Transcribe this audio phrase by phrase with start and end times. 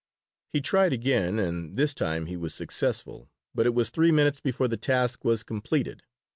[0.51, 4.67] He tried again, and this time he was successful, but it was three minutes before
[4.67, 6.01] the task was completed.